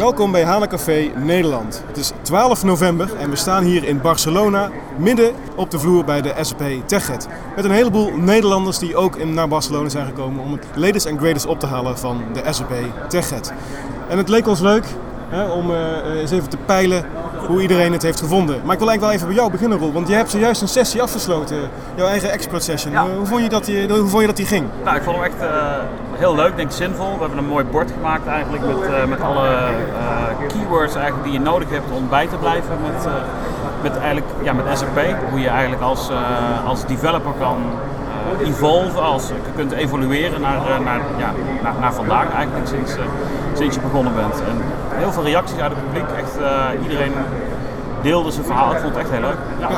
[0.00, 1.82] Welkom bij Hana Café Nederland.
[1.86, 6.22] Het is 12 november en we staan hier in Barcelona, midden op de vloer bij
[6.22, 7.28] de SAP TechEd.
[7.56, 11.46] Met een heleboel Nederlanders die ook naar Barcelona zijn gekomen om het latest and greatest
[11.46, 12.72] op te halen van de SAP
[13.08, 13.52] TechEd.
[14.08, 14.84] En het leek ons leuk
[15.28, 17.04] hè, om uh, eens even te peilen
[17.46, 18.60] hoe iedereen het heeft gevonden.
[18.64, 19.92] Maar ik wil eigenlijk wel even bij jou beginnen, Roel.
[19.92, 21.56] Want je hebt zojuist een sessie afgesloten,
[21.94, 22.92] jouw eigen expert session.
[22.92, 23.06] Ja.
[23.16, 24.66] hoe, vond je dat die, hoe vond je dat die ging?
[24.84, 25.74] Nou, ik vond hem echt uh,
[26.20, 27.12] heel leuk, denk ik zinvol.
[27.14, 31.32] We hebben een mooi bord gemaakt eigenlijk met, uh, met alle uh, keywords eigenlijk die
[31.32, 33.08] je nodig hebt om bij te blijven met,
[33.82, 34.98] met, eigenlijk, ja, met SAP.
[35.30, 36.10] Hoe je eigenlijk als,
[36.66, 37.56] als developer kan
[38.44, 42.92] evolven, als je kunt evolueren naar, naar, ja, naar, naar vandaag eigenlijk sinds,
[43.54, 44.34] sinds je begonnen bent.
[44.34, 44.56] En
[44.98, 46.34] heel veel reacties uit het publiek, echt
[46.82, 47.12] iedereen
[48.02, 48.72] deelde zijn verhaal.
[48.72, 49.36] Ik vond het echt heel leuk.
[49.58, 49.68] Ja.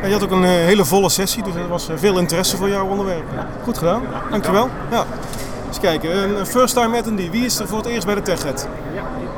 [0.00, 0.06] Ja.
[0.06, 2.68] je had ook een uh, hele volle sessie, dus er was uh, veel interesse voor
[2.68, 3.24] jouw onderwerp.
[3.64, 4.68] Goed gedaan, dankjewel.
[4.90, 5.04] Ja.
[5.76, 7.30] Eens kijken, een first time attendee.
[7.30, 8.68] Wie is er voor het eerst bij de TechEd?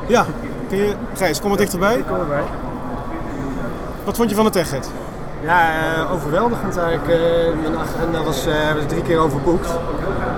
[0.07, 0.25] Ja.
[0.69, 1.97] Kun je, Gijs, kom wat dichterbij.
[1.97, 2.43] Ik kom erbij.
[4.03, 4.89] Wat vond je van de TechEd?
[5.41, 7.19] Ja, uh, overweldigend eigenlijk.
[7.61, 9.67] mijn agenda was, was drie keer overboekt.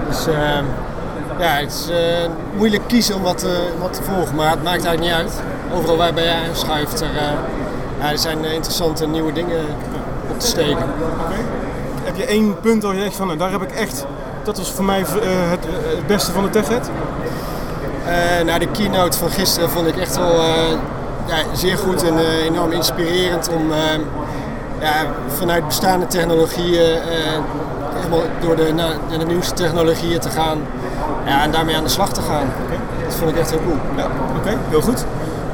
[0.08, 0.26] Dus
[1.40, 1.90] ja, het is
[2.58, 3.46] moeilijk kiezen om wat,
[3.80, 5.42] wat te volgen, maar het maakt eigenlijk niet uit.
[5.74, 7.08] Overal waarbij jij aanschuift, er,
[8.00, 9.66] ja, er zijn interessante nieuwe dingen
[10.32, 10.86] op te steken.
[11.26, 11.40] Okay.
[12.04, 14.06] Heb je één punt waar je zegt van, nou, daar heb ik echt,
[14.44, 15.06] dat was voor mij uh,
[15.50, 16.90] het, het, beste van de TechEd?
[18.08, 20.46] Uh, nou, de keynote van gisteren vond ik echt wel uh,
[21.28, 23.72] ja, zeer goed en enorm inspirerend om
[24.80, 27.00] ja, vanuit bestaande technologieën
[27.94, 30.60] helemaal door de, naar, naar de nieuwste technologieën te gaan
[31.26, 32.48] ja, en daarmee aan de slag te gaan.
[32.66, 32.80] Okay.
[33.06, 33.78] Dat vond ik echt heel cool.
[33.96, 35.06] Ja, oké, okay, heel goed.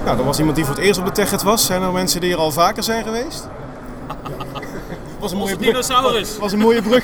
[0.06, 1.66] Nou, er was iemand die voor het eerst op de TechEd was.
[1.66, 3.48] Zijn er mensen die er al vaker zijn geweest?
[5.32, 5.88] Was een mooie brug.
[5.88, 6.30] dinosaurus.
[6.30, 7.04] Was, was een mooie brug,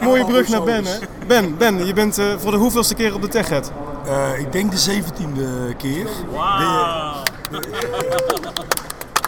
[0.00, 0.98] mooie brug naar Ben, hè?
[1.26, 3.72] Ben, Ben, je bent uh, voor de hoeveelste keer op de TechEd?
[4.06, 6.06] Uh, ik denk de zeventiende keer.
[6.30, 7.24] Wow.
[7.50, 7.68] De, de,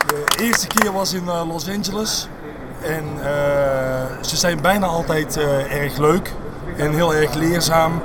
[0.06, 2.28] de, eerste keer was in uh, Los Angeles.
[2.82, 3.04] En
[4.20, 5.36] ze zijn bijna altijd
[5.70, 6.32] erg leuk
[6.76, 8.00] en heel erg leerzaam.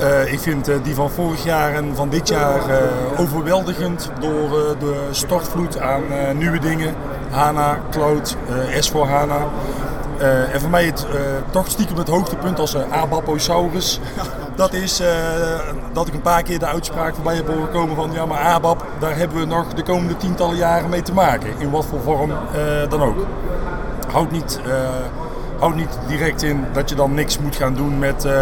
[0.00, 4.76] Uh, ik vind uh, die van vorig jaar en van dit jaar uh, overweldigend door
[4.78, 6.02] de stortvloed aan
[6.38, 6.94] nieuwe dingen.
[7.30, 8.36] HANA, Cloud,
[8.70, 9.48] S4 HANA.
[10.52, 11.06] En voor mij het
[11.50, 14.00] toch stiekem het hoogtepunt als Abaposaurus.
[14.56, 15.02] Dat is
[15.92, 18.84] dat ik een paar keer de uitspraak voorbij heb horen komen van ja maar ABAP,
[18.98, 21.50] daar hebben we nog de komende tientallen jaren mee te maken.
[21.58, 22.32] In wat voor vorm
[22.88, 23.26] dan ook.
[24.10, 24.60] Houd niet
[25.58, 28.32] houdt niet direct in dat je dan niks moet gaan doen met uh,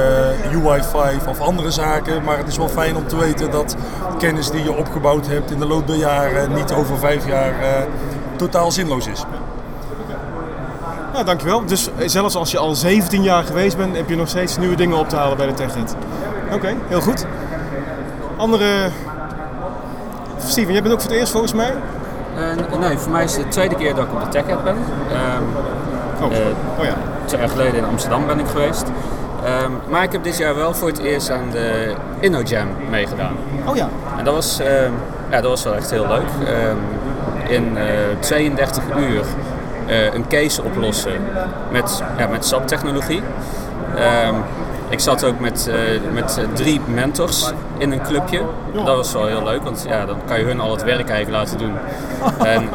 [0.52, 2.24] UI5 of andere zaken.
[2.24, 3.76] Maar het is wel fijn om te weten dat
[4.18, 7.66] kennis die je opgebouwd hebt in de loop der jaren niet over vijf jaar uh,
[8.36, 9.24] totaal zinloos is.
[11.14, 11.66] Nou, dankjewel.
[11.66, 14.98] Dus zelfs als je al 17 jaar geweest bent, heb je nog steeds nieuwe dingen
[14.98, 15.96] op te halen bij de TechEd.
[16.44, 17.26] Oké, okay, heel goed.
[18.36, 18.90] Andere...
[20.46, 21.74] Steven, jij bent ook voor het eerst volgens mij?
[22.36, 24.76] Uh, nee, voor mij is het de tweede keer dat ik op de TechEd ben.
[24.76, 25.44] Um,
[26.22, 26.32] Oh.
[26.32, 26.38] Uh,
[26.78, 26.94] oh ja.
[27.24, 28.84] Twee jaar geleden in Amsterdam ben ik geweest.
[29.62, 33.36] Um, maar ik heb dit jaar wel voor het eerst aan de InnoJam meegedaan.
[33.66, 33.88] Oh ja.
[34.18, 34.92] En dat was, um,
[35.30, 36.48] ja, dat was wel echt heel leuk.
[36.68, 36.78] Um,
[37.48, 37.82] in uh,
[38.20, 39.24] 32 uur
[39.88, 41.12] uh, een case oplossen
[41.70, 43.22] met, ja, met SAP-technologie.
[44.88, 48.40] ik zat ook met, uh, met drie mentors in een clubje.
[48.72, 51.44] Dat was wel heel leuk, want ja, dan kan je hun al het werk eigenlijk
[51.44, 51.74] laten doen.
[52.54, 52.68] en,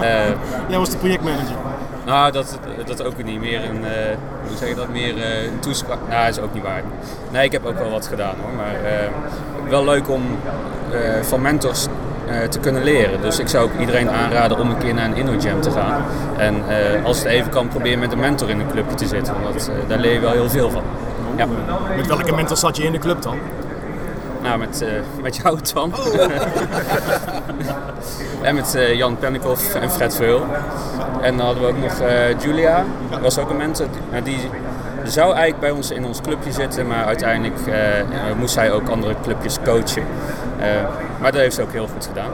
[0.68, 1.56] Jij was de projectmanager.
[2.10, 3.40] Nou, dat, dat ook niet.
[3.40, 3.90] Meer een, uh,
[4.48, 5.98] hoe zeg je dat, meer uh, een toespraak.
[6.10, 6.84] Nou, dat is ook niet waar.
[7.32, 8.54] Nee, ik heb ook wel wat gedaan hoor.
[8.54, 10.24] Maar uh, wel leuk om
[11.22, 11.88] van mentors
[12.50, 13.22] te kunnen leren.
[13.22, 16.04] Dus ik zou ook iedereen aanraden om een keer naar een InnoJam te gaan.
[16.38, 16.64] En
[17.04, 19.34] als het even kan, probeer met een mentor in een clubje te zitten.
[19.44, 20.84] Want daar leer je wel heel veel van.
[21.36, 21.48] Ja.
[21.96, 23.38] Met welke mentor zat je in de club dan?
[24.42, 24.90] Nou, met, uh,
[25.22, 25.94] met jou, Twan.
[25.94, 26.16] Oh.
[28.42, 30.46] en met uh, Jan Pennikhoff en Fred Veul.
[31.22, 33.88] En dan hadden we ook nog uh, Julia, dat was ook een mentor.
[34.12, 34.50] Die, die
[35.10, 37.60] zou eigenlijk bij ons in ons clubje zitten, maar uiteindelijk
[38.38, 40.04] moest zij ook andere clubjes coachen.
[41.20, 42.32] maar dat heeft ze ook heel goed gedaan.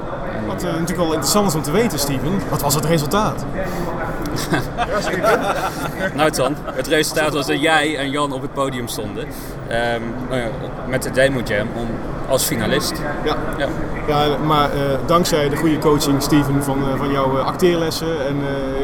[0.48, 3.45] Wat natuurlijk wel interessant is om te weten, Steven, wat was het resultaat?
[6.16, 9.28] nou Tan, het resultaat was dat jij en Jan op het podium stonden.
[9.71, 10.13] Um,
[10.88, 11.88] met de Demo Jam om,
[12.30, 13.01] als finalist.
[13.24, 13.68] Ja, ja.
[14.07, 18.38] ja maar uh, dankzij de goede coaching, Steven, van, uh, van jouw acteerlessen en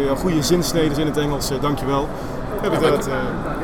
[0.05, 2.09] jouw goede zinsneden in het Engels, dankjewel.
[2.61, 3.09] We hebben dat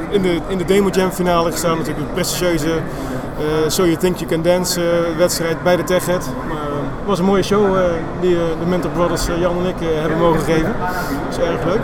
[0.09, 2.69] in, de, in de Demo Jam finale gestaan, natuurlijk een prestigieuze
[3.67, 4.81] So You Think You Can Dance
[5.17, 6.25] wedstrijd bij de TechEd.
[6.47, 6.57] Maar
[6.97, 7.77] het was een mooie show
[8.21, 10.75] die de Mentor Brothers Jan en ik hebben mogen geven.
[11.29, 11.79] Dat is erg leuk.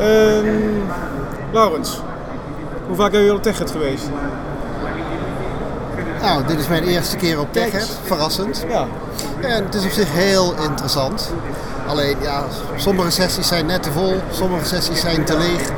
[0.00, 0.82] Um,
[1.52, 2.00] Laurens,
[2.86, 4.04] hoe vaak hebben jullie op TechEd geweest?
[6.20, 7.90] Nou, dit is mijn eerste keer op eens.
[8.04, 8.64] verrassend.
[8.68, 8.86] Ja.
[9.40, 11.32] En het is op zich heel interessant.
[11.86, 12.44] Alleen, ja,
[12.76, 15.70] sommige sessies zijn net te vol, sommige sessies zijn te leeg.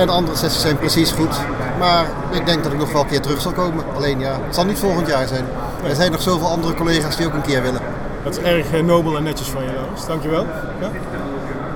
[0.00, 1.36] En andere sessies zijn precies goed.
[1.78, 3.84] Maar ik denk dat ik nog wel een keer terug zal komen.
[3.96, 5.44] Alleen ja, het zal niet volgend jaar zijn.
[5.84, 7.80] Er zijn nog zoveel andere collega's die ook een keer willen.
[8.24, 10.06] Dat is erg eh, nobel en netjes van je, Lars.
[10.06, 10.46] Dankjewel.
[10.80, 10.90] Ja?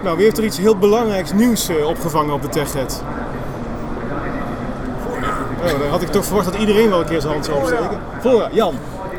[0.03, 3.03] Nou, wie heeft er iets heel belangrijks nieuws eh, opgevangen op de TechHead?
[5.65, 7.99] Oh, dan had ik toch verwacht dat iedereen wel een keer zijn hand zou opsteken.
[8.21, 8.75] Fora, Jan.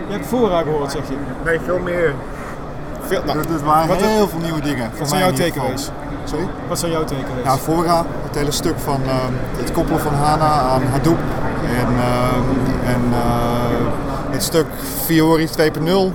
[0.08, 1.16] Je hebt Fora gehoord, zeg je.
[1.46, 2.14] Nee, veel meer.
[3.02, 4.90] Veel, nou, Er waren wat, heel veel nieuwe dingen.
[4.90, 5.90] wat voor zijn mij jouw takeaways?
[6.26, 6.48] Sorry?
[6.68, 7.44] Wat zijn jouw takeaways?
[7.44, 11.18] Ja, Fora, het hele stuk van ehm, het koppelen van HANA aan Hadoop.
[11.80, 12.44] En, ehm,
[12.86, 14.66] en eh, het stuk
[15.06, 16.14] Fiori 2.0,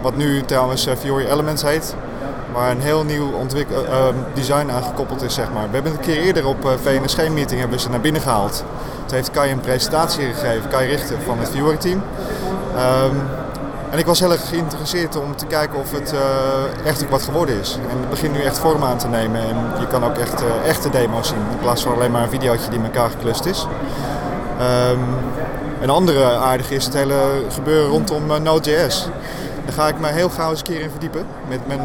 [0.00, 1.94] wat nu trouwens eh, Fiori Elements heet.
[2.52, 5.66] Waar een heel nieuw ontwik- eh, ehm, design aan gekoppeld is, zeg maar.
[5.68, 8.64] We hebben een keer eerder op VNSG-meeting hebben we ze naar binnen gehaald.
[9.06, 12.02] Toen heeft Kai een presentatie gegeven, Kai Richter van het Fiori-team.
[13.90, 17.22] En ik was heel erg geïnteresseerd om te kijken of het eh, echt ook wat
[17.22, 17.78] geworden is.
[17.90, 20.68] En het begint nu echt vorm aan te nemen en je kan ook echt eh,
[20.68, 23.66] echte demo's zien in plaats van alleen maar een videootje die in elkaar geklust is.
[24.58, 25.00] Ehm,
[25.80, 27.16] een andere aardige is het hele
[27.48, 29.08] gebeuren rondom eh, Node.js.
[29.64, 31.26] Daar ga ik me heel gauw eens een keer in verdiepen.
[31.48, 31.80] Met mijn,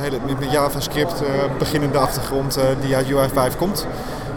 [0.00, 1.22] hele, met JavaScript
[1.58, 3.86] beginnende achtergrond die uit UI 5 komt.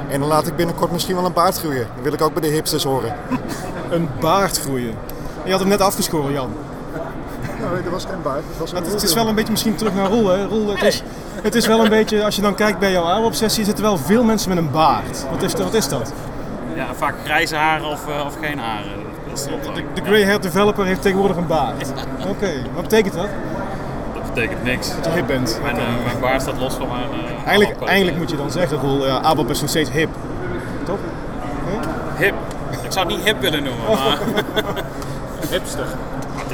[0.10, 1.88] En dan laat ik binnenkort misschien wel een baard groeien.
[1.96, 3.16] Dat wil ik ook bij de hipsters horen.
[3.90, 4.94] Een baard groeien.
[5.44, 6.54] Je had hem net afgeschoren, Jan.
[7.60, 8.44] Nee, dat was geen baard.
[8.50, 10.28] Dat was Maar het, het is wel een beetje misschien terug naar Roel.
[10.30, 10.46] Hè?
[10.46, 11.04] Roel het, is,
[11.42, 14.24] het is wel een beetje, als je dan kijkt bij jouw AWOP-sessie, zitten wel veel
[14.24, 15.26] mensen met een baard.
[15.32, 16.14] Wat is, wat is dat?
[16.76, 18.92] Ja, vaak grijze haren of, eh, of geen haren.
[19.30, 21.92] Dat De, de grey-haired developer heeft tegenwoordig een baard.
[22.28, 23.28] Oké, wat betekent dat?
[24.14, 24.88] Dat betekent niks.
[24.96, 25.60] Dat je hip bent.
[25.64, 27.04] Mijn, eh, mijn baard staat los van mijn...
[27.26, 30.10] eh, Eigenlijk, eigenlijk moet je dan zeggen, Roel, ABAP is nog steeds hip.
[30.86, 30.98] Toch?
[32.18, 32.34] Hip.
[32.84, 34.18] Ik zou het niet hip willen noemen, maar...
[35.52, 35.86] Hipster.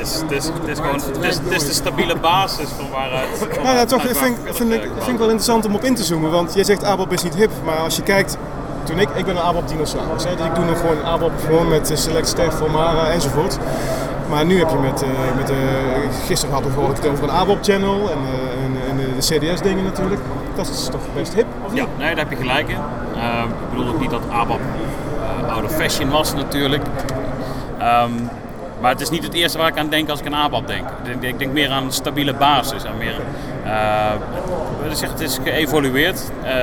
[0.01, 2.89] Het is, het, is, het, is gewoon, het, is, het is de stabiele basis van
[2.89, 3.27] waaruit...
[3.39, 5.95] van Nou ja, toch vind, willen vind, ik, vind ik wel interessant om op in
[5.95, 6.31] te zoomen.
[6.31, 8.37] Want jij zegt ABAP is niet hip, maar als je kijkt...
[8.83, 10.23] Toen ik, ik ben een ABAP dinosaurus.
[10.23, 13.57] Hè, dus ik doe nog gewoon ABAP gewoon met eh, Select Staff, Formara enzovoort.
[14.29, 15.57] Maar nu heb je met, eh, met eh,
[16.25, 18.17] gisteren hadden we gehoord het over een ABAP channel en,
[18.63, 20.21] en, en de CDS dingen natuurlijk.
[20.55, 21.81] Dat is toch best hip, of niet?
[21.81, 22.75] Ja, nee, daar heb je gelijk in.
[22.75, 24.59] Ik bedoel ook niet dat ABAP
[25.41, 26.83] eh, oude fashion was natuurlijk.
[27.79, 28.11] Ehm,
[28.81, 30.87] maar het is niet het eerste waar ik aan denk als ik aan ABAP denk.
[30.89, 32.83] Ik denk, ik denk meer aan een stabiele basis.
[32.83, 33.15] En meer,
[33.63, 34.11] eh,
[35.09, 36.53] het is geëvolueerd eh,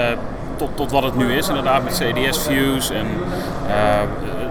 [0.57, 1.49] tot, tot wat het nu is.
[1.49, 2.91] Inderdaad met CDS views.
[2.91, 3.07] En,
[3.69, 4.01] eh,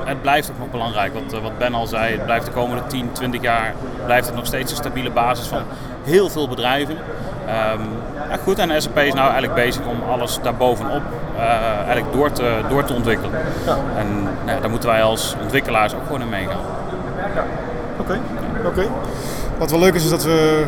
[0.04, 1.14] het blijft ook nog belangrijk.
[1.14, 3.74] Wat, wat Ben al zei, het blijft de komende 10, 20 jaar
[4.06, 5.62] blijft het nog steeds een stabiele basis van
[6.04, 6.98] heel veel bedrijven.
[7.48, 7.82] Ehm,
[8.30, 11.02] ja, goed, en SAP is nou eigenlijk bezig om alles daarbovenop
[11.86, 13.32] eigenlijk door te, door te ontwikkelen.
[13.98, 16.60] En nou, ja, daar moeten wij als ontwikkelaars ook gewoon in meegaan.
[18.00, 18.20] Oké,
[18.66, 18.88] oké.
[19.58, 20.64] Wat wel leuk is, is dat we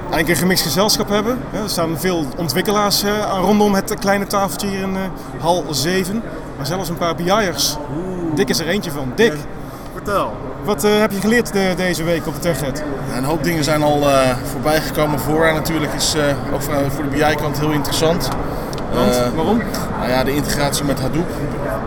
[0.00, 1.38] eigenlijk een gemixt gezelschap hebben.
[1.52, 3.10] Ja, Er staan veel ontwikkelaars eh,
[3.40, 5.02] rondom het kleine tafeltje hier in eh,
[5.42, 6.22] hal 7.
[6.56, 7.76] Maar zelfs een paar BI'ers.
[8.34, 9.12] Dick is er eentje van.
[9.14, 9.34] Dick,
[9.94, 10.32] Vertel.
[10.64, 12.82] wat eh, heb je geleerd de- deze week op de TechEd?
[13.16, 15.18] Een hoop dingen zijn al eh voorbij gekomen.
[15.20, 16.22] Fora natuurlijk is eh,
[16.54, 18.28] ook voor, voor de BI-kant heel interessant.
[18.94, 19.60] Want, Eh, waarom?
[19.98, 21.28] nou ja, de integratie met Hadoop,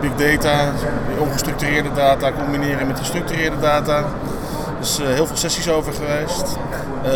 [0.00, 0.70] big data,
[1.18, 4.04] ongestructureerde data combineren met gestructureerde data.
[4.80, 6.56] Is eh, heel veel sessies over geweest.
[7.04, 7.10] Eh,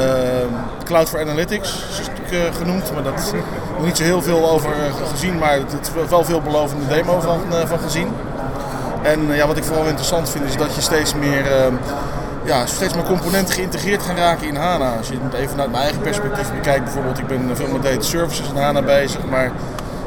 [0.85, 3.35] Cloud for Analytics is stuk eh, genoemd, maar dat
[3.77, 7.41] nog niet zo heel veel over eh, gezien, maar het is wel veelbelovende demo van,
[7.67, 8.09] van gezien.
[9.03, 11.73] En ja, wat ik vooral interessant vind is dat je steeds meer, eh,
[12.45, 14.97] ja, steeds meer componenten geïntegreerd gaan raken in HANA.
[14.97, 18.01] Als je het even vanuit mijn eigen perspectief bekijkt, bijvoorbeeld ik ben veel met data
[18.03, 19.53] services in HANA bezig, maar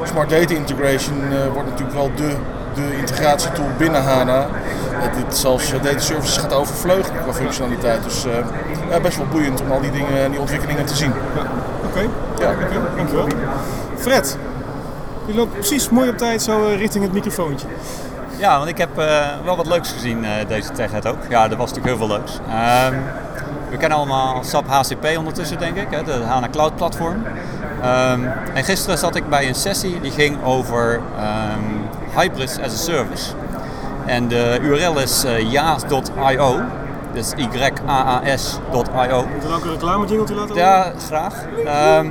[0.02, 1.22] Smart Data Integration
[1.52, 2.36] wordt natuurlijk wel de,
[2.74, 4.46] de integratietool binnen HANA.
[4.92, 8.02] Uh, dit zelfs eh, data services gaat overvleugelen qua functionaliteit.
[8.02, 8.32] Dus eh,
[8.90, 11.12] ja, best wel boeiend om al die dingen, die ontwikkelingen te zien.
[11.86, 12.00] Oké,
[12.38, 12.50] Ja.
[12.50, 13.26] oké, dankjewel.
[13.96, 14.36] Fred,
[15.26, 17.66] je loopt precies mooi op tijd zo eh, richting het microfoontje.
[18.36, 21.18] Ja, want ik heb eh, wel wat leuks gezien eh, deze TechHead ook.
[21.28, 22.38] Ja, er was natuurlijk heel veel leuks.
[22.48, 22.94] Ehm,
[23.70, 27.22] we kennen allemaal SAP HCP ondertussen, denk ik, hè, de HANA Cloud Platform.
[27.82, 28.20] Ehm,
[28.54, 31.81] en gisteren zat ik bij een sessie die ging over ehm
[32.14, 33.32] Hybrids as a Service.
[34.06, 36.60] En de URL is eh, yaas.io,
[37.12, 39.26] dus y-a-a-s.io.
[39.34, 40.54] Moet er ook een reclame jingle laten?
[40.56, 41.34] Ja, graag.
[41.64, 42.06] Ehm,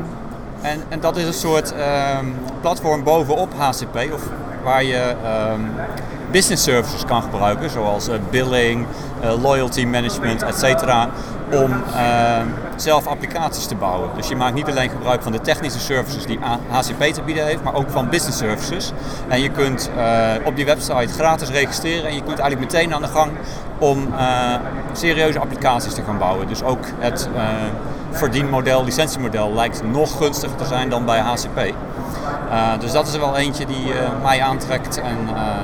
[0.61, 2.25] en, en dat is een soort ehm,
[2.61, 4.21] platform bovenop HCP, of
[4.63, 5.61] waar je ehm,
[6.31, 8.85] business services kan gebruiken, zoals eh, billing,
[9.21, 10.83] eh, loyalty management, etc.
[11.51, 11.71] Om
[12.81, 14.09] zelf applicaties te bouwen.
[14.15, 17.63] Dus je maakt niet alleen gebruik van de technische services die HCP te bieden heeft,
[17.63, 18.91] maar ook van business services.
[19.27, 23.01] En je kunt eh, op die website gratis registreren en je kunt eigenlijk meteen aan
[23.01, 23.31] de gang
[23.77, 24.53] om eh,
[24.93, 26.47] serieuze applicaties te gaan bouwen.
[26.47, 27.43] Dus ook het eh,
[28.11, 31.73] verdienmodel, licentiemodel lijkt nog gunstiger te zijn dan bij HCP.
[32.79, 35.17] Dus dat is er wel eentje die mij aantrekt en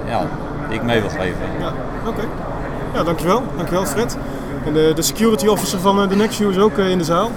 [0.08, 0.26] ja,
[0.68, 1.42] die ik mee wil geven.
[1.60, 1.72] Ja,
[2.06, 2.22] oké.
[2.94, 3.44] Ja, dankjewel.
[3.56, 4.18] Dankjewel Fred.
[4.68, 7.32] En de, de security officer van eh, de Nextview is ook eh, in de zaal.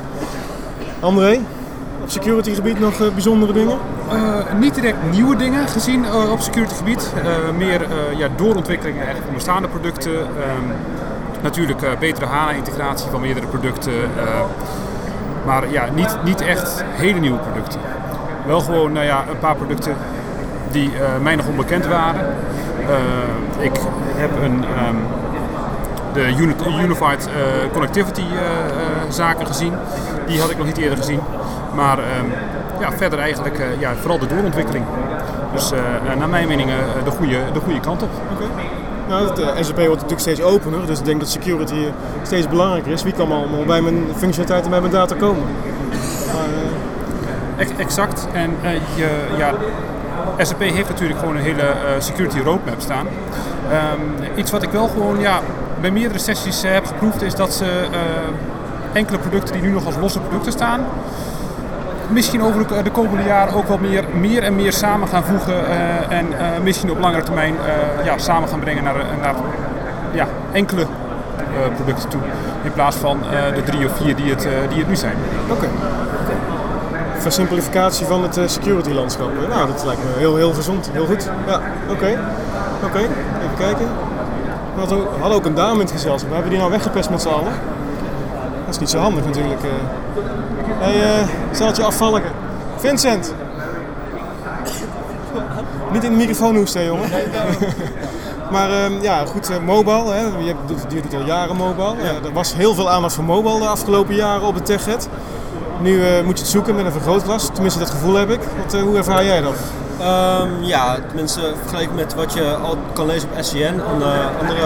[1.00, 1.38] André,
[2.02, 3.78] op security gebied nog eh, bijzondere dingen?
[4.58, 7.12] Niet direct nieuwe dingen gezien op security gebied.
[7.56, 10.12] Meer ja, doorontwikkelingen eigenlijk van bestaande producten.
[10.12, 10.64] Ehm,
[11.42, 13.92] natuurlijk betere HANA-integratie van meerdere producten.
[15.46, 17.80] maar ja, niet, niet echt hele nieuwe producten.
[18.46, 19.94] Wel gewoon nou ja, een paar producten
[20.70, 20.90] die
[21.22, 22.34] mij nog onbekend waren.
[23.58, 23.80] Ik
[24.16, 24.96] heb een, ehm,
[26.12, 29.72] de uni- Unified eh, Connectivity eh, eh, zaken gezien.
[30.26, 31.20] Die had ik nog niet eerder gezien.
[31.74, 32.26] Maar ehm,
[32.80, 34.84] ja, verder eigenlijk ja, vooral de doorontwikkeling.
[35.52, 35.78] Dus eh,
[36.18, 36.70] naar mijn mening
[37.04, 38.08] de, goede, de goede kant op.
[39.08, 41.84] Nou, het eh, SAP wordt natuurlijk steeds opener, dus ik denk dat security
[42.22, 43.02] steeds belangrijker is.
[43.02, 45.42] Wie kan allemaal bij mijn functionaliteit en bij mijn data komen?
[47.78, 48.26] Exact.
[48.32, 49.52] En eh, je, ja,
[50.38, 53.06] SAP heeft natuurlijk gewoon een hele security roadmap staan.
[53.70, 55.40] Ehm, iets wat ik wel gewoon ja,
[55.80, 57.98] bij meerdere sessies eh, heb geproefd is dat ze eh,
[58.92, 60.80] enkele producten die nu nog als losse producten staan,
[62.08, 65.66] misschien over de, de komende jaren ook wel meer, meer en meer samen gaan voegen
[65.68, 67.54] eh, en eh, misschien op langere termijn
[67.98, 69.34] eh, ja, samen gaan brengen naar, naar
[70.12, 72.20] ja, enkele eh, producten toe.
[72.62, 75.14] In plaats van eh, de drie of vier die het, eh, die het nu zijn.
[75.50, 75.66] Oké.
[77.18, 79.28] Versimplificatie van het eh, security landschap.
[79.42, 80.90] Eh, Nou, dat lijkt me heel, heel gezond.
[80.92, 81.30] Heel goed.
[81.46, 82.18] Ja, oké.
[82.84, 83.86] Oké, even kijken.
[84.74, 86.30] We hadden ook, hadden ook een dame in het gezelschap.
[86.30, 87.52] Hebben we die nou weggepest met z'n allen?
[88.64, 89.60] Dat is niet zo handig natuurlijk.
[89.62, 92.30] Hé, hey, eh steltje afvalligen.
[92.76, 93.34] Vincent!
[95.92, 97.08] Niet in de microfoon hoesten, jongen.
[98.50, 100.12] Maar ehm, ja, goed, eh, mobile.
[100.12, 100.20] Hè.
[100.20, 101.94] Je, hebt, je doet al jaren mobile.
[102.02, 105.08] Ja, er was heel veel aandacht voor mobile de afgelopen jaren op het TechEd.
[105.80, 107.48] Nu eh, moet je het zoeken met een vergrootglas.
[107.52, 108.40] Tenminste, dat gevoel heb ik.
[108.62, 109.56] Wat, eh, hoe ervaar jij dat?
[110.00, 114.60] Ehm, ja, tenminste vergeleken met wat je al kan lezen op SCN eh, andere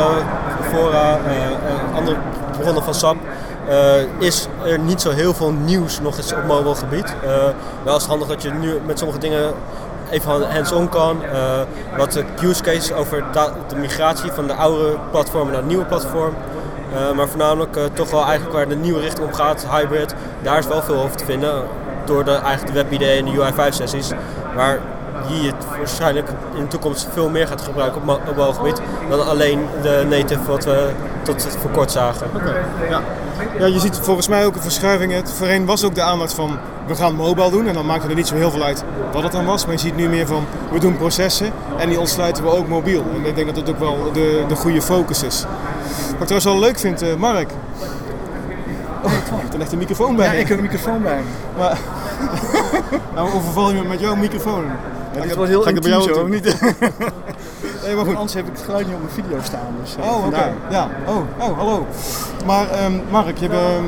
[0.72, 2.16] fora, eh, eh, andere
[2.58, 3.16] bronnen van SAP,
[4.18, 7.14] is er niet zo heel veel nieuws nog eens op mobile gebied.
[7.82, 9.52] Wel is het handig dat je nu met sommige dingen
[10.10, 11.22] even hands-on kan.
[11.96, 13.24] wat de use cases over
[13.68, 16.34] de migratie van de oude platform naar het nieuwe platform.
[17.16, 20.14] Maar voornamelijk toch wel eigenlijk waar de nieuwe richting op gaat, hybrid.
[20.42, 21.62] Daar is wel veel over te vinden.
[22.04, 24.10] Door de, eigenlijk de WebID en de UI5 sessies.
[24.54, 24.78] Waar
[25.28, 28.80] je het waarschijnlijk in de toekomst veel meer gaat gebruiken op, mo- op mobile gebied.
[29.08, 30.90] Dan alleen de native wat we
[31.22, 32.26] tot voor kort zagen.
[32.90, 33.00] Ja.
[33.58, 35.12] ja, je ziet volgens mij ook een verschuiving.
[35.12, 37.66] Het voorheen was ook de aandacht van we gaan mobile doen.
[37.66, 39.64] En dan maakte er niet zo heel veel uit wat het dan was.
[39.64, 43.04] Maar je ziet nu meer van we doen processen en die ontsluiten we ook mobiel.
[43.14, 45.44] En ik denk dat dat ook wel de, de goede focus is.
[46.10, 47.50] Wat ik trouwens wel leuk vind, eh, Mark.
[49.04, 50.26] Oh, je hebt er echt een microfoon bij.
[50.26, 51.20] Ja, ik heb een microfoon bij.
[51.58, 51.78] Maar,
[53.14, 54.64] nou, overval je me met jouw microfoon?
[55.14, 56.44] Ja, dit was heel Ga ik bij jou of niet?
[57.84, 58.14] Nee, maar goed.
[58.14, 59.74] Anders heb ik het geluid niet op mijn video staan.
[59.82, 60.52] Dus, eh, Oh, oké.
[60.70, 60.88] Ja.
[61.06, 61.16] Oh,
[61.48, 61.86] oh, hallo.
[62.46, 63.84] Maar ehm, Mark, je bent ehm,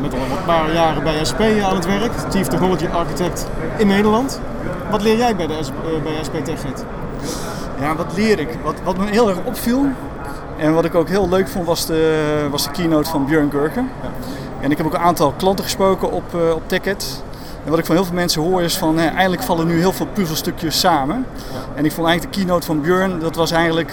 [0.00, 2.12] met al een paar jaren bij SP aan het werk.
[2.30, 3.46] Chief Technology Architect
[3.76, 4.40] in Nederland.
[4.90, 6.84] Wat leer jij bij, de SP, eh, bij SP TechEd?
[7.80, 8.48] Ja, wat leer ik?
[8.64, 9.86] Wat, wat me heel erg opviel
[10.58, 13.90] en wat ik ook heel leuk vond was de, was de keynote van Björn Gurken.
[14.60, 17.22] En ik heb ook een aantal klanten gesproken op, eh op TechEd.
[17.64, 19.92] En wat ik van heel veel mensen hoor is van, hè, eindelijk vallen nu heel
[19.92, 21.26] veel puzzelstukjes samen.
[21.74, 23.92] En ik vond eigenlijk de keynote van Björn, dat was eigenlijk,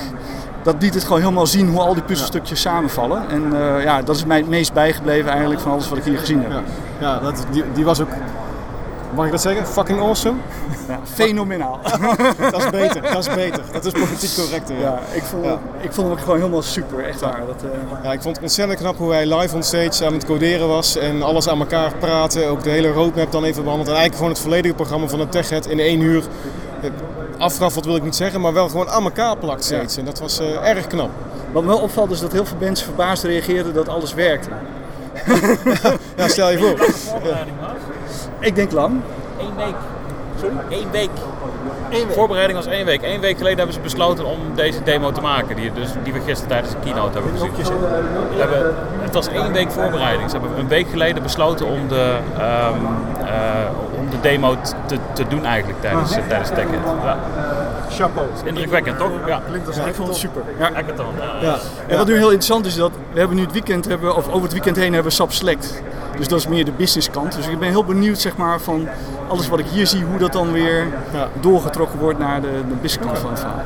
[0.63, 3.29] dat liet het gewoon helemaal zien hoe al die puzzelstukjes samenvallen.
[3.29, 6.19] En eh, ja, dat is mij het meest bijgebleven eigenlijk van alles wat ik hier
[6.19, 6.51] gezien heb.
[6.51, 6.61] Ja,
[6.99, 8.09] ja dat, die, die was ook,
[9.15, 9.67] mag ik dat zeggen?
[9.67, 10.37] Fucking awesome.
[10.87, 11.79] Ja, fenomenaal.
[12.51, 13.61] dat is beter, dat is beter.
[13.71, 14.75] Dat is politiek correcter.
[14.75, 14.81] Ja.
[14.81, 15.59] Ja, ik vond, Ja.
[15.79, 17.41] ik vond hem ook gewoon helemaal super, echt waar.
[17.47, 20.25] Dat, eh, Ja, ik vond het ontzettend knap hoe hij live on stage aan het
[20.25, 22.47] coderen was en alles aan elkaar praten.
[22.49, 23.89] Ook de hele roadmap dan even behandeld.
[23.89, 26.23] En eigenlijk gewoon het volledige programma van het TechHead in één uur
[26.81, 26.89] eh,
[27.37, 29.97] afraffelt wil ik niet zeggen, maar wel gewoon aan elkaar plakt steeds.
[29.97, 31.09] En dat was eh, erg knap.
[31.51, 34.49] Wat me wel opvalt is dat heel veel mensen verbaasd reageerden dat alles werkte.
[36.15, 36.85] Ja, stel je voor.
[38.39, 39.01] Ik denk lang.
[39.39, 39.75] Één week.
[40.39, 40.55] Sorry?
[40.69, 41.09] Eén week.
[42.09, 43.01] Voorbereiding was één week.
[43.03, 46.19] Eén week geleden hebben ze besloten om deze demo te maken, die, dus, die we
[46.19, 47.79] gisteren tijdens de keynote hebben gezien.
[47.79, 50.29] We hebben, het was één week voorbereiding.
[50.29, 52.75] Ze hebben een week geleden besloten om de, ehm,
[53.25, 56.79] eh, om de demo te, te doen eigenlijk tijdens, tijdens TechEd.
[57.03, 57.17] Ja.
[57.89, 58.27] Chapeau.
[58.43, 59.11] Indrukwekkend, toch?
[59.25, 59.41] Ja.
[59.49, 60.41] Klinkt als Ja, een ik vond het super.
[60.59, 60.71] Ja.
[60.73, 61.13] Hackathon.
[61.19, 61.47] Ja.
[61.47, 61.57] Ja.
[61.87, 64.41] En wat nu heel interessant is, dat we hebben nu het weekend, hebben, of over
[64.41, 65.81] het weekend heen hebben we SAP Select.
[66.17, 67.35] Dus dat is meer de business kant.
[67.35, 68.87] Dus ik ben heel benieuwd zeg maar, van
[69.27, 70.87] alles wat ik hier zie, hoe dat dan weer
[71.39, 73.61] doorgetrokken wordt naar de, de business kant van het verhaal.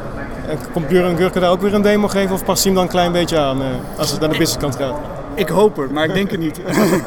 [0.47, 2.83] En komt Björn Gurke daar ook weer een demo geven of past hij hem dan
[2.83, 4.95] een klein beetje aan eh, als het naar de businesskant gaat?
[5.33, 6.59] Ik hoop het, maar ik denk het niet.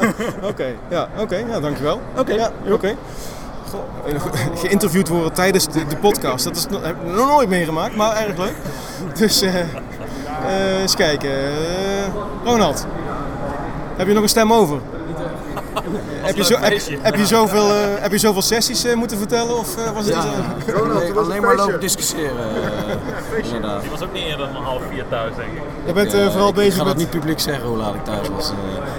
[0.49, 2.01] Oké, ja, oké, ja, dankjewel.
[2.17, 2.95] Oké, ja, oké.
[4.55, 8.37] Geïnterviewd worden tijdens de, de podcast, dat is, heb ik nog nooit meegemaakt, maar erg
[8.37, 8.55] leuk.
[9.13, 11.29] Dus eh, eh, eens kijken.
[11.29, 12.13] Eh,
[12.43, 12.85] Ronald,
[13.95, 14.79] heb je nog een stem over?
[16.21, 19.57] Heb je, zo, heb, heb, je zoveel, eh, heb je zoveel sessies eh, moeten vertellen?
[19.57, 22.37] Of eh, was het nee, alleen maar lopen discussiëren.
[23.37, 23.81] eh, inderdaad.
[23.81, 25.61] Die was ook niet eerder dan half vier thuis, denk ik.
[25.85, 26.97] Je bent eh, vooral ik bezig ga dat met...
[26.97, 28.49] niet publiek zeggen hoe laat ik thuis was.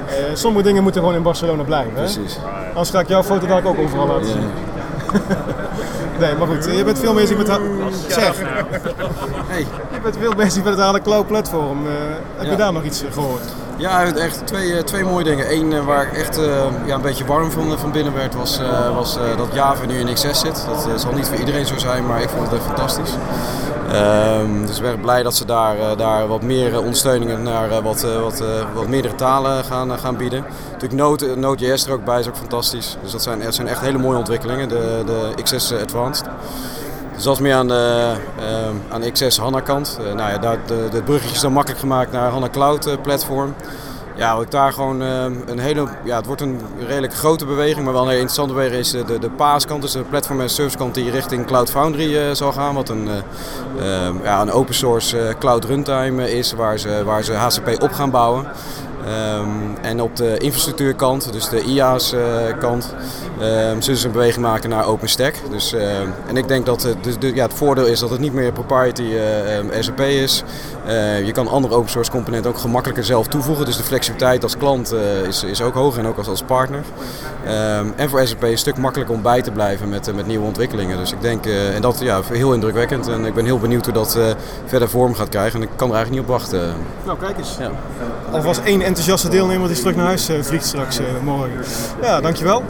[0.09, 0.18] eh.
[0.18, 1.92] eh, sommige dingen moeten gewoon in Barcelona blijven.
[1.95, 2.00] Hè?
[2.02, 2.38] Precies.
[2.68, 4.50] Anders ga ik jouw foto daar ook overal laten zien.
[6.21, 7.47] Nee, maar goed, je bent veel bezig met...
[8.09, 8.35] Zeg,
[9.47, 9.61] Hey.
[9.92, 11.87] je bent veel bezig met het HANA Cloud Platform.
[11.87, 11.92] Eh,
[12.37, 12.56] heb je Ja.
[12.56, 13.42] daar nog iets eh, gehoord?
[13.78, 15.52] Ja, echt twee, eh, twee mooie dingen.
[15.52, 18.61] Eén eh, waar ik echt eh, ja, een beetje warm van, van binnen werd, was,
[18.95, 20.66] was dat Java nu in XS zit.
[20.66, 23.11] Dat zal niet voor iedereen zo zijn, maar ik vond het fantastisch.
[23.92, 28.42] Ehm, dus ik ben blij dat ze daar, daar wat meer ondersteuningen naar wat, wat,
[28.75, 30.45] wat meerdere talen gaan, gaan bieden.
[30.73, 32.97] Natuurlijk Node, Node.js er ook bij is ook fantastisch.
[33.02, 36.26] Dus dat zijn, dat zijn echt hele mooie ontwikkelingen, de, de XS Advanced.
[37.16, 39.99] Is meer aan de ehm, aan de XS HANA kant.
[40.00, 42.94] Eh, nou ja, daar, de, de bruggetje is dan makkelijk gemaakt naar HANA Cloud eh,
[43.02, 43.54] platform.
[44.16, 48.02] Ja, ik daar gewoon een hele, ja, het wordt een redelijk grote beweging, maar wel
[48.02, 51.11] een hele interessante beweging is de, de, PaaS-kant, dus de platform en service kant die
[51.11, 52.75] richting Cloud Foundry eh, zal gaan.
[52.75, 53.08] Wat een,
[53.78, 57.82] eh, ja, een open source eh, cloud runtime eh, is waar ze, waar ze HCP
[57.82, 58.46] op gaan bouwen.
[59.06, 59.48] Ehm,
[59.82, 62.94] en op de infrastructuurkant, dus de IaaS-kant,
[63.40, 65.34] ehm, zullen ze een beweging maken naar OpenStack.
[65.50, 68.20] Dus, ehm, en ik denk dat het, dus de, ja, het voordeel is dat het
[68.20, 70.42] niet meer proprietary eh, ehm, SAP is.
[70.86, 73.64] Eh, je kan andere open source componenten ook gemakkelijker zelf toevoegen.
[73.64, 76.82] Dus de flexibiliteit als klant eh, is, is ook hoger en ook als, als partner.
[77.46, 80.46] Ehm, en voor SAP een stuk makkelijker om bij te blijven met, eh, met nieuwe
[80.46, 80.98] ontwikkelingen.
[80.98, 83.08] Dus ik denk, eh, en dat ja, heel indrukwekkend.
[83.08, 84.25] En ik ben heel benieuwd hoe dat eh,
[84.64, 85.60] verder vorm gaat krijgen.
[85.60, 86.75] En ik kan er eigenlijk niet op wachten.
[87.04, 87.56] Nou, kijk eens.
[87.58, 87.70] Ja.
[88.30, 91.64] Alvast één enthousiaste deelnemer die terug naar huis eh, vliegt straks eh, morgen.
[92.02, 92.62] Ja, dankjewel.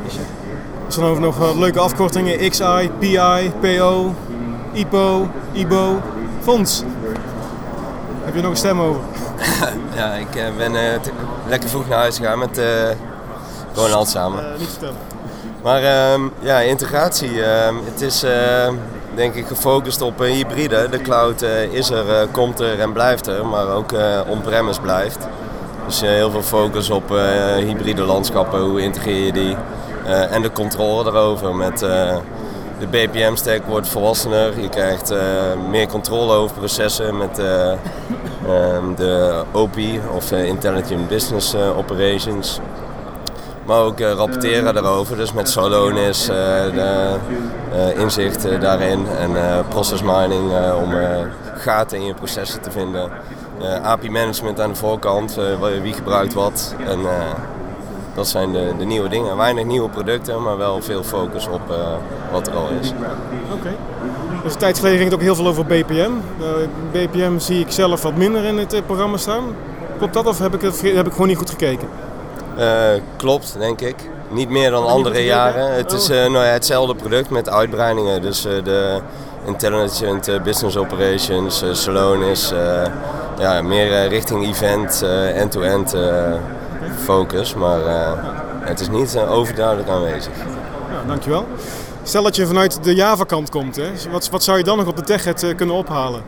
[0.96, 2.50] Er ook nog wat leuke afkortingen.
[2.50, 4.14] XI, PI, PO,
[4.72, 6.00] IPO, IBO,
[6.42, 6.82] Fonds.
[8.24, 9.00] Heb je nog een stem over?
[9.96, 11.00] ja, ik eh, ben eh,
[11.48, 12.66] lekker vroeg naar huis gegaan met eh
[13.74, 14.52] Ronald samen.
[14.52, 14.96] Eh, niet vertellen.
[15.62, 17.42] Maar ehm, ja, integratie.
[17.42, 18.68] ehm, het is eh,
[19.14, 20.88] denk ik gefocust op eh, hybride.
[20.90, 24.80] De cloud eh, is er, eh, komt er en blijft er, maar ook eh on-premise
[24.80, 25.18] blijft.
[25.86, 29.56] Dus eh, heel veel focus op eh, hybride landschappen, hoe integreer je die.
[30.06, 31.78] Eh, en de controle daarover met
[32.78, 34.60] de BPM-stack wordt volwassener.
[34.60, 35.14] Je krijgt
[35.70, 39.76] meer controle over processen met eh, ehm, de OP
[40.14, 42.60] of eh, Intelligent Business Operations.
[43.64, 47.18] Maar ook rapporteren daarover, dus met Solonis, de
[47.96, 49.30] inzichten daarin en
[49.68, 50.50] process mining
[50.82, 50.94] om
[51.56, 53.10] gaten in je processen te vinden.
[53.60, 56.74] Eh, API management aan de voorkant, eh, wie gebruikt wat.
[56.86, 57.34] En eh,
[58.14, 59.36] dat zijn de, de nieuwe dingen.
[59.36, 61.60] Weinig nieuwe producten, maar wel veel focus op
[62.32, 62.92] wat er al is.
[63.52, 63.74] Oké.
[64.42, 66.10] Dus een tijd geleden ging het ook heel veel over BPM.
[66.92, 69.44] BPM zie ik zelf wat minder in het programma staan.
[69.98, 71.88] Klopt dat of heb ik, het, heb ik gewoon niet goed gekeken?
[73.16, 74.10] Klopt, denk ik.
[74.30, 75.74] Niet meer dan niet andere jaren.
[75.74, 76.16] Het is Oh.
[76.16, 78.22] eh, nou ja, hetzelfde product met uitbreidingen.
[78.22, 79.00] Dus eh, de
[79.46, 82.82] Intelligent eh, Business Operations, eh, Salonis, eh,
[83.38, 86.32] ja, meer richting event, eh, end-to-end eh,
[87.04, 87.54] focus.
[87.54, 88.12] Maar eh,
[88.60, 90.32] het is niet overduidelijk aanwezig.
[90.90, 91.44] Ja, dankjewel.
[92.02, 93.90] Stel dat je vanuit de Java-kant komt, hè?
[94.10, 96.22] Wat, wat zou je dan nog op de TechEd eh, kunnen ophalen?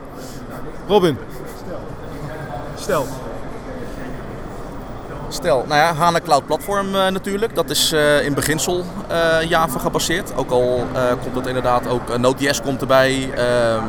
[0.88, 1.18] Robin.
[1.64, 1.80] Stel.
[2.80, 3.06] Stel,
[5.42, 7.54] nou ja, HANA Cloud Platform eh, natuurlijk.
[7.54, 10.32] Dat is eh, in beginsel eh, Java gebaseerd.
[10.36, 10.86] Ook al
[11.22, 13.30] komt dat inderdaad ook, Node.js komt erbij.
[13.34, 13.84] Ehm,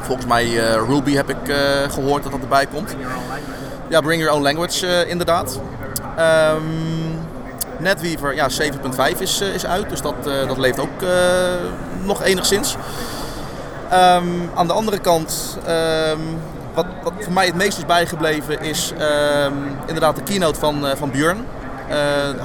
[0.00, 0.46] volgens mij
[0.88, 1.54] Ruby heb ik
[1.90, 2.96] gehoord dat dat erbij komt.
[3.88, 5.60] Ja, bring your own language inderdaad.
[6.18, 7.20] Um,
[7.78, 11.04] NetWeaver, ja, 7.5 is, is uit, dus dat, dat leeft ook
[12.02, 12.76] nog enigszins.
[13.92, 15.58] Um, aan de andere kant,
[16.76, 18.92] wat, wat voor mij het meest is bijgebleven, is
[19.86, 21.46] inderdaad de keynote van, uh, van Björn.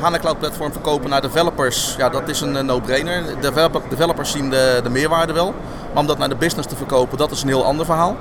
[0.02, 3.24] HANA Cloud Platform verkopen naar developers, ja, dat is een no-brainer.
[3.42, 5.54] Developer, developers zien de, de meerwaarde wel,
[5.94, 8.16] maar om dat naar de business te verkopen, dat is een heel ander verhaal.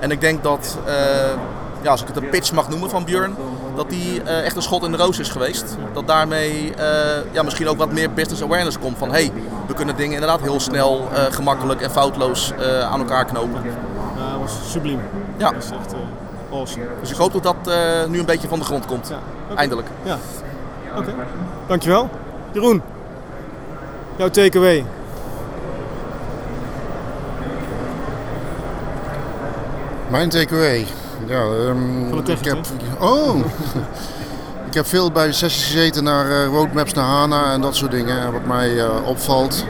[0.00, 0.78] En ik denk dat,
[1.82, 3.36] ja, als ik het een pitch mag noemen van Björn,
[3.76, 5.76] dat die eh, echt een schot in de roos is geweest.
[5.92, 6.86] Dat daarmee eh,
[7.32, 9.32] ja, misschien ook wat meer business awareness komt van hey,
[9.66, 13.62] we kunnen dingen inderdaad heel snel, eh, gemakkelijk en foutloos eh, aan elkaar knopen.
[13.62, 15.00] Dat was subliem.
[15.42, 15.50] Ja.
[15.50, 15.98] Dat is echt eh,
[16.58, 16.84] awesome.
[17.00, 19.12] Dus ik hoop dat dat eh, nu een beetje van de grond komt.
[19.54, 19.88] Eindelijk.
[20.02, 20.18] Ja.
[20.96, 21.14] Oké.
[21.66, 22.10] Dankjewel.
[22.52, 22.82] Jeroen,
[24.16, 24.84] jouw takeaway.
[30.10, 30.86] Mijn takeaway.
[31.26, 32.58] Ja, ehm, Van de tech, ik heb,
[33.00, 33.36] Oh!
[34.68, 37.90] ik heb veel bij de sessies gezeten naar eh, roadmaps naar HANA en dat soort
[37.90, 38.20] dingen.
[38.20, 39.64] En wat mij eh, opvalt,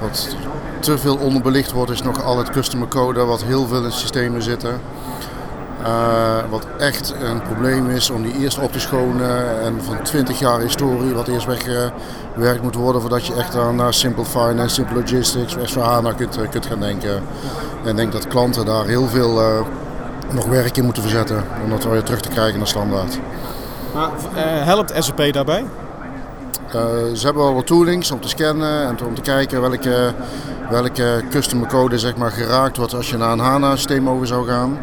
[0.00, 0.36] wat
[0.80, 4.42] te veel onderbelicht wordt, is nog al het customer code, wat heel veel in systemen
[4.42, 4.80] zitten.
[5.82, 10.38] Eh, wat echt een probleem is om die eerst op te schonen en van 20
[10.38, 14.96] jaar historie, wat eerst weggewerkt moet worden voordat je echt aan naar Simple Finance, Simple
[14.96, 17.22] Logistics, S4HANA kunt, eh, kunt gaan denken.
[17.84, 19.60] En ik denk dat klanten daar heel veel eh,
[20.30, 23.18] nog werk in moeten verzetten om dat weer terug te krijgen naar standaard.
[23.94, 24.10] Maar
[24.64, 25.64] helpt SAP daarbij?
[27.14, 30.12] Ze hebben wel wat toolings om te scannen en om te kijken welke,
[30.70, 34.78] welke customer code zeg maar, geraakt wordt als je naar een HANA-systeem over zou gaan.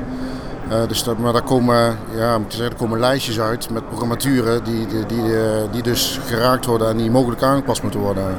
[0.69, 4.63] Eh, dus dat, maar daar komen, ja, moet zeggen, er komen lijstjes uit met programmaturen
[4.63, 8.35] die, die, die, eh, die dus geraakt worden en die mogelijk aangepast moeten worden.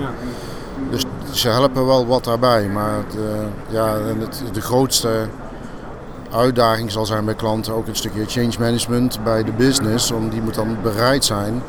[0.90, 5.26] Dus ze helpen wel wat daarbij, maar het, eh, ja, het, de grootste
[6.30, 10.10] uitdaging zal zijn bij klanten ook een stukje change management bij de business.
[10.10, 11.62] Om, die moet dan bereid zijn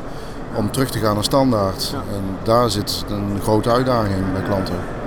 [0.54, 1.94] om terug te gaan naar standaard.
[2.12, 4.97] En daar zit een grote uitdaging bij klanten.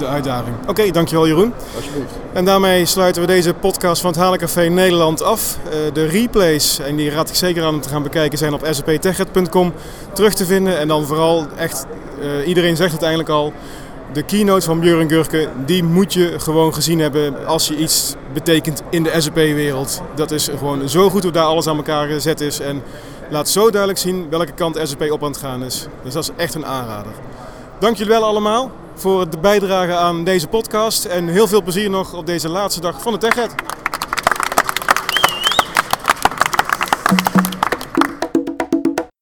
[0.00, 0.56] De uitdaging.
[0.66, 1.52] Oké, dankjewel Jeroen.
[1.76, 2.12] Alsjeblieft.
[2.32, 5.58] En daarmee sluiten we deze podcast van het Halencafé Nederland af.
[5.64, 8.66] Eh, de replays, en die raad ik zeker aan om te gaan bekijken, zijn op
[8.70, 9.72] saptechhead.com
[10.12, 10.78] terug te vinden.
[10.78, 11.86] En dan vooral echt,
[12.20, 13.52] eh, iedereen zegt het eigenlijk al,
[14.12, 18.82] de keynote van Björn Gurke, die moet je gewoon gezien hebben als je iets betekent
[18.90, 20.02] in de SAP-wereld.
[20.14, 22.82] Dat is gewoon zo goed hoe daar alles aan elkaar gezet is en
[23.30, 25.86] laat zo duidelijk zien welke kant SAP op aan het gaan is.
[26.02, 27.12] Dus dat is echt een aanrader.
[27.80, 32.14] Dank jullie wel allemaal voor de bijdrage aan deze podcast en heel veel plezier nog
[32.14, 33.54] op deze laatste dag van de TechEd.